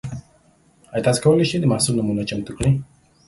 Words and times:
ایا 0.93 1.05
تاسو 1.05 1.19
کولی 1.23 1.45
شئ 1.49 1.57
د 1.61 1.65
محصول 1.71 1.95
نمونه 1.99 2.23
چمتو 2.29 2.51
کړئ؟ 2.57 2.71